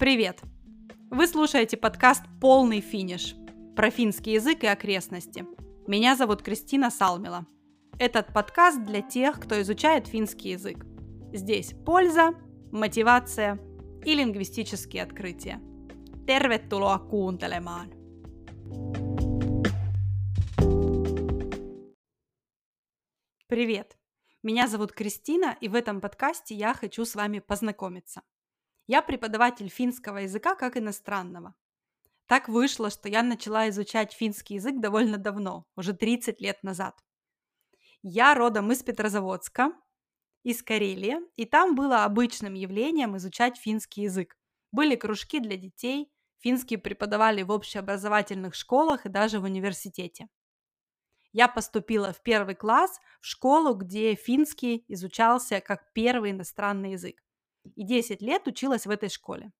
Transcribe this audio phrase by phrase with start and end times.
[0.00, 0.40] Привет!
[1.10, 3.34] Вы слушаете подкаст «Полный финиш»
[3.76, 5.44] про финский язык и окрестности.
[5.86, 7.46] Меня зовут Кристина Салмила.
[7.98, 10.86] Этот подкаст для тех, кто изучает финский язык.
[11.34, 12.30] Здесь польза,
[12.72, 13.60] мотивация
[14.02, 15.60] и лингвистические открытия.
[16.26, 17.90] Tervetuloa kuuntelemaan!
[23.48, 23.98] Привет!
[24.42, 28.22] Меня зовут Кристина, и в этом подкасте я хочу с вами познакомиться.
[28.90, 31.54] Я преподаватель финского языка как иностранного.
[32.26, 36.98] Так вышло, что я начала изучать финский язык довольно давно, уже 30 лет назад.
[38.02, 39.74] Я родом из Петрозаводска,
[40.42, 44.36] из Карелии, и там было обычным явлением изучать финский язык.
[44.72, 50.26] Были кружки для детей, финский преподавали в общеобразовательных школах и даже в университете
[51.32, 57.22] я поступила в первый класс в школу, где финский изучался как первый иностранный язык.
[57.74, 59.52] И 10 лет училась в этой школе.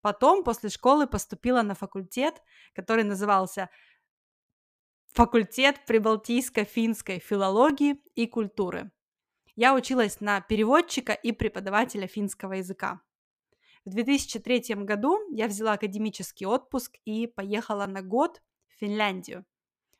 [0.00, 2.42] Потом после школы поступила на факультет,
[2.74, 3.70] который назывался
[5.12, 8.90] факультет прибалтийско-финской филологии и культуры.
[9.56, 13.00] Я училась на переводчика и преподавателя финского языка.
[13.84, 19.44] В 2003 году я взяла академический отпуск и поехала на год в Финляндию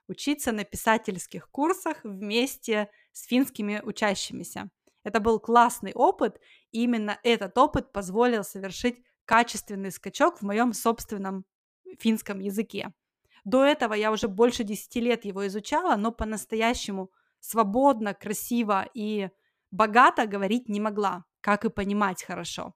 [0.09, 4.71] учиться на писательских курсах вместе с финскими учащимися.
[5.05, 6.41] Это был классный опыт,
[6.73, 11.45] и именно этот опыт позволил совершить качественный скачок в моем собственном
[11.99, 12.93] финском языке.
[13.45, 17.11] До этого я уже больше 10 лет его изучала, но по-настоящему
[17.41, 19.29] свободно, красиво и
[19.71, 22.75] богато говорить не могла, как и понимать хорошо.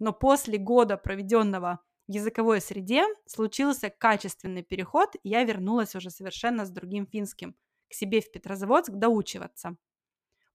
[0.00, 6.64] Но после года, проведенного в языковой среде случился качественный переход, и я вернулась уже совершенно
[6.64, 7.54] с другим финским
[7.88, 9.76] к себе в Петрозаводск доучиваться.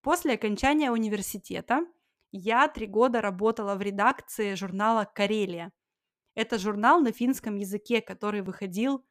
[0.05, 1.83] После окончания университета
[2.31, 5.71] я три года работала в редакции журнала «Карелия».
[6.35, 9.03] Это журнал на финском языке, который выходил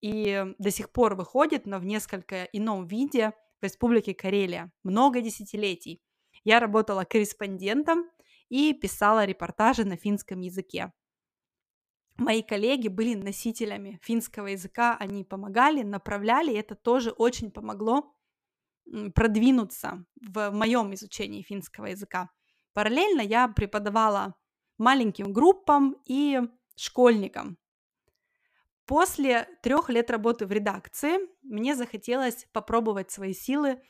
[0.00, 4.70] и до сих пор выходит, но в несколько ином виде в Республике Карелия.
[4.84, 6.00] Много десятилетий.
[6.44, 8.08] Я работала корреспондентом
[8.48, 10.92] и писала репортажи на финском языке
[12.20, 18.14] мои коллеги были носителями финского языка, они помогали, направляли, и это тоже очень помогло
[19.14, 22.30] продвинуться в моем изучении финского языка.
[22.72, 24.34] Параллельно я преподавала
[24.78, 26.40] маленьким группам и
[26.76, 27.58] школьникам.
[28.86, 33.80] После трех лет работы в редакции мне захотелось попробовать свои силы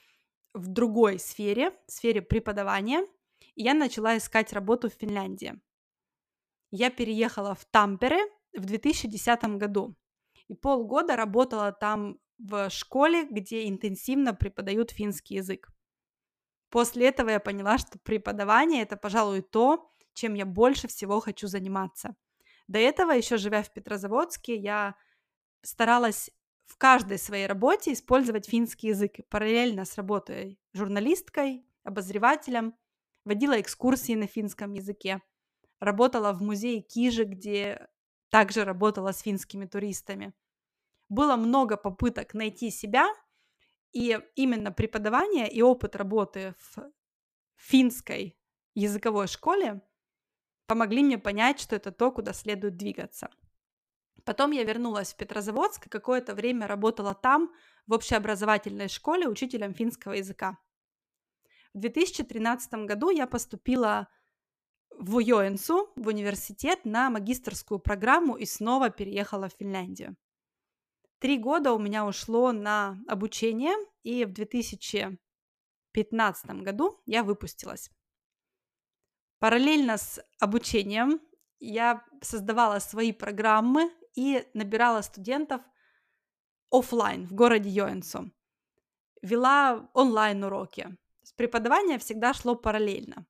[0.52, 3.06] в другой сфере, сфере преподавания,
[3.54, 5.60] и я начала искать работу в Финляндии
[6.70, 8.18] я переехала в Тампере
[8.52, 9.96] в 2010 году.
[10.48, 15.68] И полгода работала там в школе, где интенсивно преподают финский язык.
[16.70, 22.16] После этого я поняла, что преподавание это, пожалуй, то, чем я больше всего хочу заниматься.
[22.68, 24.94] До этого, еще живя в Петрозаводске, я
[25.62, 26.30] старалась
[26.66, 29.16] в каждой своей работе использовать финский язык.
[29.28, 32.74] параллельно с работой журналисткой, обозревателем,
[33.24, 35.20] водила экскурсии на финском языке
[35.80, 37.88] работала в музее Кижи, где
[38.28, 40.32] также работала с финскими туристами.
[41.10, 43.06] Было много попыток найти себя,
[43.92, 46.90] и именно преподавание и опыт работы в
[47.56, 48.38] финской
[48.74, 49.82] языковой школе
[50.66, 53.28] помогли мне понять, что это то, куда следует двигаться.
[54.24, 57.52] Потом я вернулась в Петрозаводск какое-то время работала там,
[57.88, 60.58] в общеобразовательной школе, учителем финского языка.
[61.74, 64.06] В 2013 году я поступила
[64.90, 70.16] в Йоэнсу, в университет, на магистрскую программу и снова переехала в Финляндию.
[71.20, 77.90] Три года у меня ушло на обучение, и в 2015 году я выпустилась.
[79.38, 81.20] Параллельно с обучением
[81.58, 85.60] я создавала свои программы и набирала студентов
[86.70, 88.32] офлайн в городе Йоэнсу.
[89.20, 90.96] Вела онлайн-уроки.
[91.36, 93.26] Преподавание всегда шло параллельно.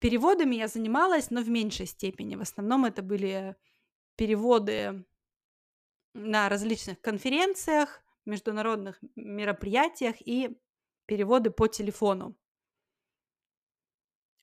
[0.00, 2.34] Переводами я занималась, но в меньшей степени.
[2.34, 3.54] В основном это были
[4.16, 5.04] переводы
[6.14, 10.58] на различных конференциях, международных мероприятиях и
[11.06, 12.36] переводы по телефону.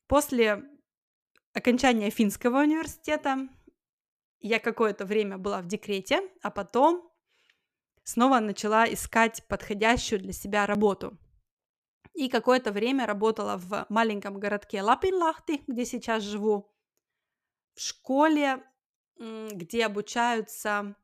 [0.08, 0.64] После
[1.54, 3.50] окончания финского университета
[4.40, 7.12] я какое-то время была в декрете, а потом
[8.04, 11.18] снова начала искать подходящую для себя работу
[12.18, 16.74] и какое-то время работала в маленьком городке Лапинлахти, где сейчас живу,
[17.75, 18.64] в школе,
[19.19, 20.96] где обучаются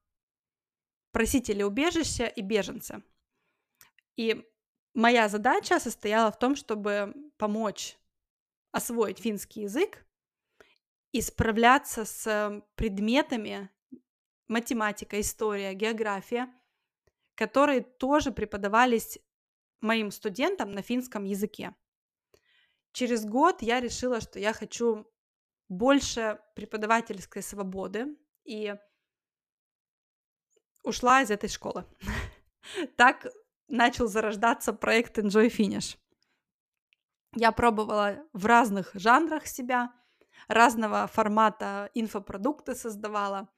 [1.13, 3.01] просители убежища и беженцы.
[4.17, 4.45] И
[4.93, 7.97] моя задача состояла в том, чтобы помочь
[8.71, 10.05] освоить финский язык
[11.11, 13.69] и справляться с предметами
[14.47, 16.51] математика, история, география,
[17.35, 19.19] которые тоже преподавались
[19.81, 21.75] моим студентам на финском языке.
[22.91, 25.07] Через год я решила, что я хочу
[25.69, 28.75] больше преподавательской свободы и
[30.83, 31.85] ушла из этой школы.
[32.95, 33.27] Так
[33.67, 35.97] начал зарождаться проект Enjoy Finish.
[37.35, 39.91] Я пробовала в разных жанрах себя,
[40.47, 43.49] разного формата инфопродукты создавала.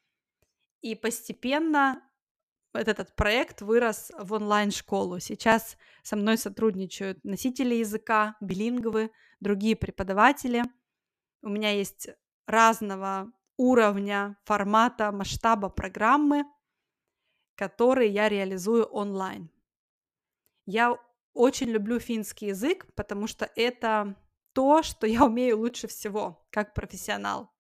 [0.82, 2.02] И постепенно
[2.74, 5.20] этот проект вырос в онлайн-школу.
[5.20, 10.64] Сейчас со мной сотрудничают носители языка, билинговы, другие преподаватели.
[11.42, 12.10] У меня есть
[12.48, 16.46] разного уровня, формата, масштаба программы,
[17.56, 19.50] которые я реализую онлайн.
[20.66, 20.98] Я
[21.34, 24.16] очень люблю финский язык, потому что это
[24.54, 27.52] то, что я умею лучше всего, как профессионал.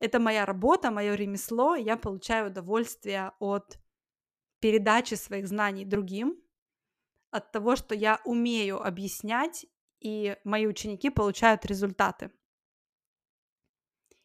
[0.00, 3.78] Это моя работа, мое ремесло, я получаю удовольствие от
[4.58, 6.42] передачи своих знаний другим,
[7.30, 9.66] от того, что я умею объяснять,
[10.00, 12.32] и мои ученики получают результаты.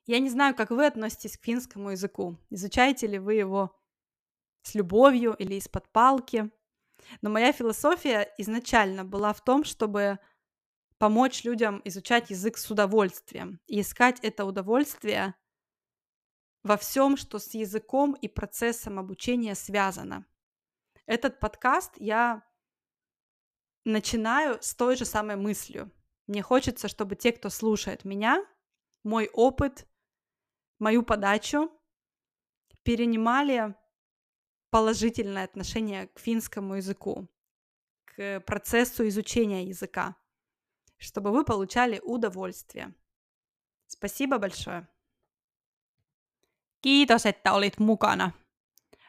[0.08, 2.38] Я не знаю, как вы относитесь к финскому языку.
[2.50, 3.77] Изучаете ли вы его
[4.64, 6.52] с любовью или из-под палки?
[7.22, 10.20] Но моя философия изначально была в том, чтобы
[10.98, 15.36] помочь людям изучать язык с удовольствием и искать это удовольствие
[16.64, 20.26] во всем, что с языком и процессом обучения связано.
[21.06, 22.44] Этот подкаст я
[23.86, 25.92] начинаю с той же самой мыслью.
[26.28, 28.46] Мне хочется, чтобы те, кто слушает меня,
[29.04, 29.88] мой опыт,
[30.78, 31.72] мою подачу,
[32.84, 33.76] перенимали
[34.70, 37.28] положительное отношение к финскому языку,
[38.06, 40.16] к процессу изучения языка,
[40.98, 42.94] чтобы вы получали удовольствие.
[43.88, 44.88] Спасибо большое.
[46.82, 48.34] Kiitos, että olit mukana.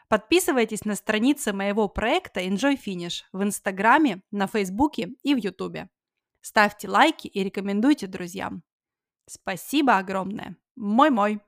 [0.09, 5.91] Подписывайтесь на страницы моего проекта Enjoy Finish в Инстаграме, на Фейсбуке и в Ютубе.
[6.41, 8.63] Ставьте лайки и рекомендуйте друзьям.
[9.27, 10.57] Спасибо огромное.
[10.77, 11.41] Мой-мой.